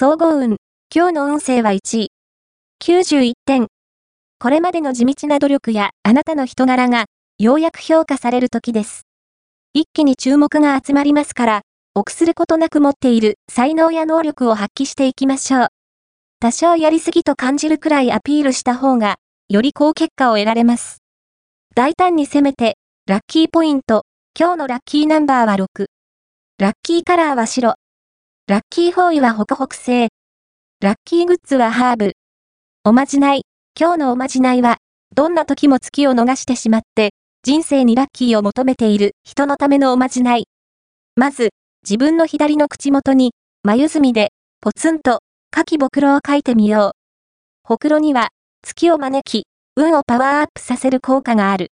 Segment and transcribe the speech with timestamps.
[0.00, 0.58] 総合運。
[0.94, 2.10] 今日の運勢は1位。
[2.80, 3.66] 91点。
[4.38, 7.06] これまでの地道な努力やあなたの人柄が、
[7.40, 9.08] ようやく評価される時です。
[9.72, 11.62] 一気に注目が集まりますから、
[11.96, 15.68] 臆することなく持っている才能や能力を発揮していきましょう。
[16.38, 19.16] 多少やりすぎと感じるくらいアピールした方が、
[19.48, 20.98] より高結果を得られます。
[21.74, 22.76] 大胆に攻めて、
[23.08, 24.04] ラッキーポイント。
[24.38, 25.86] 今日のラッキーナンバーは6。
[26.60, 27.74] ラッキーカラーは白。
[28.48, 30.08] ラッキーフォーイはホクホク製。
[30.80, 32.12] ラッキーグッズはハーブ。
[32.82, 33.42] おまじない。
[33.78, 34.78] 今日のおまじないは、
[35.14, 37.10] どんな時も月を逃してしまって、
[37.42, 40.46] 人生にラッキーを求めている人のためのおまじない。
[41.14, 41.50] まず、
[41.82, 43.32] 自分の左の口元に、
[43.64, 44.30] 眉墨で、
[44.62, 45.20] ポツンと、
[45.50, 46.98] かきぼくろを書いてみよう。
[47.64, 48.30] ほくろには、
[48.62, 51.70] 月を招き、運をパワーアップさせる効果がある。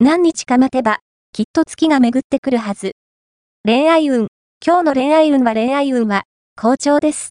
[0.00, 1.00] 何日か待てば、
[1.34, 2.92] きっと月が巡ってくるはず。
[3.66, 4.28] 恋愛運。
[4.66, 6.24] 今日の恋愛運は恋愛運は、
[6.60, 7.30] 好調です。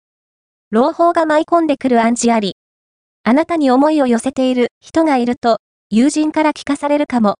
[0.71, 2.55] 朗報が舞い込んでくる暗示あり。
[3.23, 5.57] あなたに思いを寄せている人がいると、
[5.89, 7.35] 友人から聞かされるかも。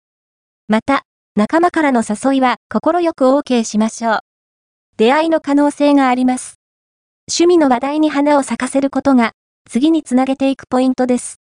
[0.68, 1.04] また、
[1.36, 4.18] 仲間からの誘いは心よく OK しましょう。
[4.98, 6.56] 出会いの可能性があります。
[7.28, 9.32] 趣味の話題に花を咲かせることが、
[9.68, 11.40] 次につなげていくポイントです。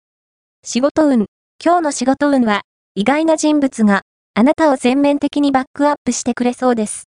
[0.66, 1.28] 仕事運。
[1.64, 4.02] 今日の仕事運は、意外な人物が、
[4.34, 7.06] あなたを全面的にバックアップしてくれそうです。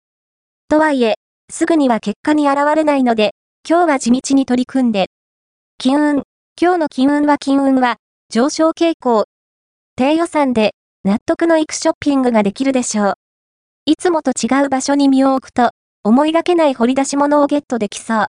[0.69, 1.15] とはいえ、
[1.51, 3.35] すぐには結果に現れないので、
[3.67, 5.07] 今日は地道に取り組んで。
[5.77, 6.23] 金運。
[6.59, 7.97] 今日の金運は金運は、
[8.29, 9.25] 上昇傾向。
[9.95, 13.13] 低予算で、納得のいくショッピングができるでしょう。
[13.85, 15.69] いつもと違う場所に身を置くと、
[16.03, 18.23] 思いがけない掘り出し物をゲットできそう。